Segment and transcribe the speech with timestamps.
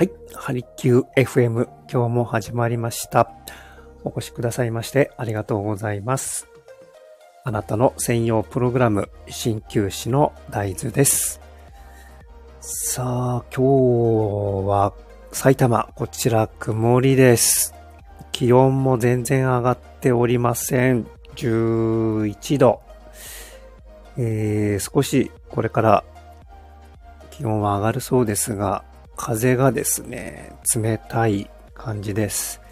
[0.00, 0.10] はい。
[0.34, 3.30] ハリキュー FM、今日も始まりました。
[4.02, 6.48] お越しくださいましてありがとうございます。
[7.44, 11.42] あなたの専用プログラム、鍼灸師の大豆です。
[12.62, 14.94] さあ、今日は
[15.32, 17.74] 埼玉、こちら曇りです。
[18.32, 21.06] 気温も全然上がっておりません。
[21.36, 22.80] 11度。
[24.16, 26.04] えー、少しこれから
[27.30, 28.82] 気温は上がるそうですが、
[29.22, 32.62] 風がですね、冷たい感じです。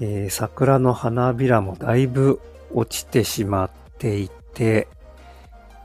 [0.00, 2.40] えー、桜の花びらもだいぶ
[2.72, 4.88] 落ちてしまっていて、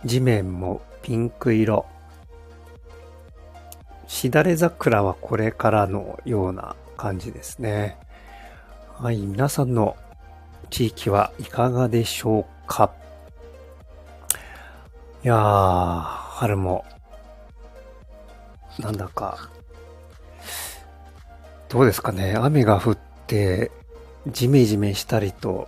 [0.05, 1.85] 地面もピンク色。
[4.07, 7.97] しだれ桜はこれからのような感じですね。
[8.93, 9.97] はい、皆さんの
[10.69, 12.93] 地域はいかがでしょうか？
[15.21, 16.85] いやー、春も、
[18.79, 19.49] なんだか
[21.69, 22.35] どうですかね。
[22.37, 23.71] 雨が降って、
[24.27, 25.67] ジメジメしたりと、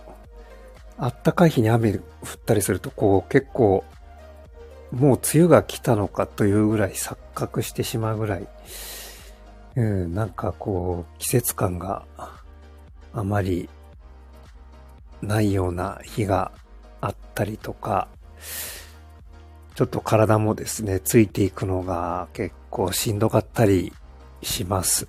[0.96, 2.00] あったかい日に雨降っ
[2.44, 3.84] たりすると、こう結構、
[4.92, 8.48] もう梅雨が来たのかというぐらい錯覚してしまうぐらい、
[9.76, 12.04] うん、なんかこう、季節感が
[13.12, 13.68] あまり
[15.22, 16.52] ないような日が
[17.00, 18.08] あったりとか、
[19.74, 23.92] ちょっと体もですね、ついていくのが結構しんどかったり
[24.42, 25.06] します。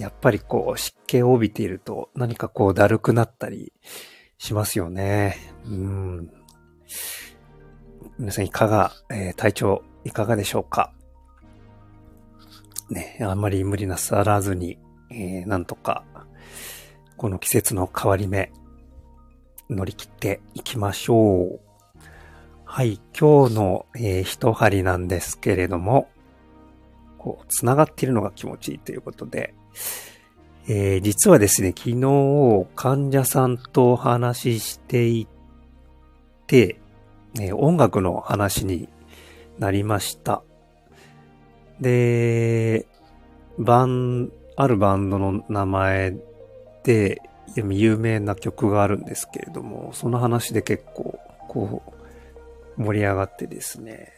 [0.00, 3.72] やっぱりこう湿気を帯びていると何かこうだるくなったり
[4.38, 5.36] しますよね。
[5.66, 6.30] うん。
[8.18, 10.92] 皆さんいかが、えー、体調いかがでしょうか？
[12.90, 14.78] ね、あんまり無理なさらずに、
[15.10, 16.04] えー、なんとか、
[17.16, 18.52] この季節の変わり目、
[19.68, 21.60] 乗り切っていきましょう。
[22.64, 26.08] はい、今日の、えー、一針なんですけれども、
[27.20, 29.52] こう、繋がっているのが気持ちいいということで、
[30.68, 35.28] えー、実はですね、昨日、患者さんとお話ししてい
[36.46, 36.80] て、
[37.38, 38.88] え、音楽の話に
[39.58, 40.42] なりました。
[41.78, 42.86] で、
[43.58, 46.16] バン、あるバンドの名前
[46.84, 47.20] で、
[47.54, 51.18] 有名な曲があるんですけれども、その話で結構、
[51.48, 51.82] こ
[52.78, 54.08] う、盛り上がってですね。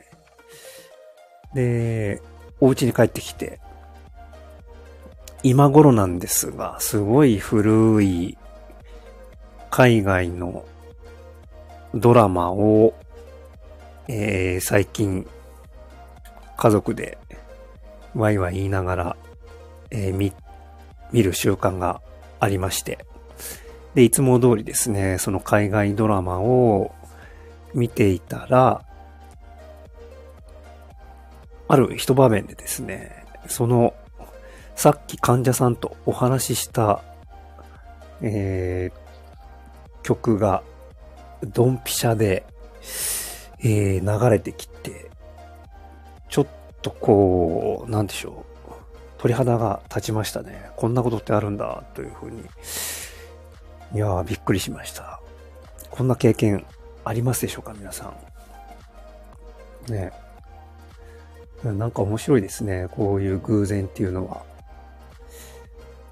[1.53, 2.23] で、
[2.63, 3.59] お家に帰ってきて、
[5.43, 8.39] 今頃なんですが、すごい古い
[9.69, 10.65] 海外の
[11.93, 12.95] ドラマを、
[14.07, 15.27] えー、最近
[16.57, 17.19] 家族で
[18.15, 19.17] ワイワイ言いながら、
[19.91, 20.33] えー、見、
[21.11, 22.01] 見る習慣が
[22.39, 23.05] ありまして。
[23.97, 26.95] で、いつも通りですね、その海外ドラマを
[27.75, 28.85] 見ていたら、
[31.73, 33.95] ある一場面でですね、その
[34.77, 37.03] さっき患者さんとお話しした、
[38.21, 40.63] えー、曲が、
[41.43, 42.45] ドンピシャで、
[43.61, 45.11] えー、流れてきて、
[46.29, 46.47] ちょっ
[46.83, 48.73] とこう、なんでしょう。
[49.17, 50.73] 鳥肌が立ちましたね。
[50.77, 52.43] こんなことってあるんだ、というふうに。
[53.95, 55.23] いやー、びっくりしました。
[55.91, 56.67] こんな経験
[57.03, 58.13] ありますでしょうか、皆さ
[59.89, 59.91] ん。
[59.91, 60.13] ね
[61.65, 62.89] なんか面白いですね。
[62.91, 64.43] こういう偶然っていうのは。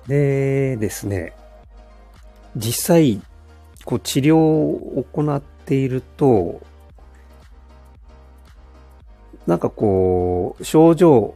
[0.07, 1.35] でですね、
[2.57, 3.21] 実際、
[3.85, 6.61] こう治療を行っていると、
[9.47, 11.35] なんかこう、症状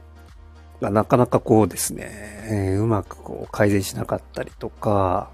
[0.81, 2.11] がなかなかこうですね、
[2.49, 5.29] え、うまくこう改善しなかったりとか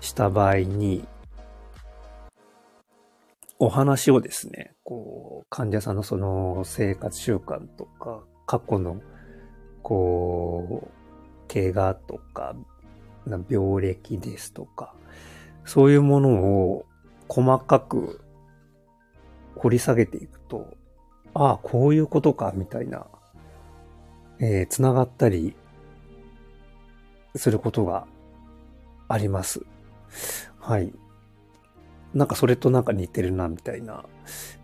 [0.00, 1.06] した場合に、
[3.58, 9.00] お話をですね、こう、患者さんのその生活習慣とか、過去の、
[9.82, 12.54] こう、怪我とか、
[13.48, 14.94] 病歴ですとか、
[15.64, 16.30] そういうもの
[16.70, 16.84] を
[17.28, 18.20] 細かく
[19.56, 20.76] 掘り下げていくと、
[21.32, 23.06] ああ、こういうことか、みたいな、
[24.38, 25.56] えー、繋がったり
[27.34, 28.06] することが
[29.08, 29.62] あります。
[30.60, 30.92] はい。
[32.14, 34.04] なんかそれとなんか似てるな、みたいな。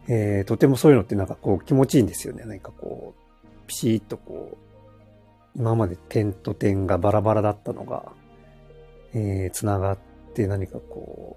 [0.09, 2.45] えー、とてもそういうのってなんかこう気持ちいいんですよね。
[2.45, 4.57] なんかこう、ピシッとこう、
[5.55, 8.13] 今まで点と点がバラバラだったのが、
[9.15, 9.99] えー、繋がっ
[10.35, 11.37] て何かこ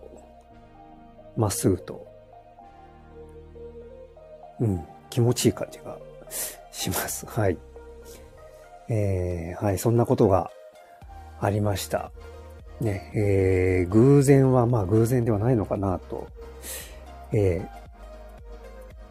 [1.36, 2.07] う、まっすぐと、
[4.60, 5.98] うん、気持ちいい感じが
[6.72, 7.25] します。
[7.25, 7.57] はい。
[8.88, 10.52] えー、はい、そんなことが
[11.42, 12.12] ありました。
[12.81, 16.27] ね、えー、偶然はまあ偶然ではないのかなと、
[17.31, 17.68] え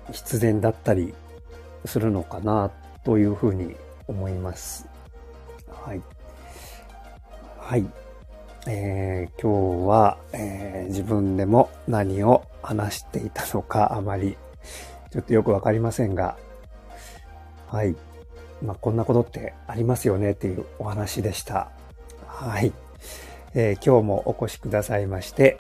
[0.09, 1.15] ー、必然だったり
[1.85, 2.71] するのかな
[3.05, 3.75] というふうに
[4.07, 4.87] 思います。
[5.71, 6.03] はい。
[7.59, 7.87] はい。
[8.67, 14.39] えー、今日は、えー、自分でも何を話していたのかあまり
[15.13, 16.37] ちょっとよくわかりませんが、
[17.69, 17.95] はい。
[18.63, 21.71] まあ、こんなことってありますよねっていうお話でした。
[22.27, 22.73] はい。
[23.55, 25.59] えー、今日もお越しくださいまして、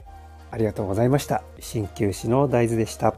[0.50, 1.43] ありがとうございました。
[1.61, 3.14] 鍼灸師の大豆でした。